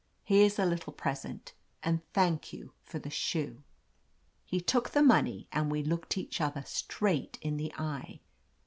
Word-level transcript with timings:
Here's 0.23 0.57
a 0.57 0.65
little 0.65 0.93
present, 0.93 1.53
and 1.83 2.01
thank 2.11 2.51
you 2.51 2.71
for 2.81 2.97
the 2.97 3.11
shoe." 3.11 3.61
He 4.43 4.59
took 4.59 4.89
the 4.89 5.03
money 5.03 5.47
and 5.51 5.69
we 5.71 5.83
looked 5.83 6.17
each 6.17 6.41
other 6.41 6.63
straight 6.65 7.37
in 7.43 7.57
the 7.57 7.71
eye. 7.75 8.21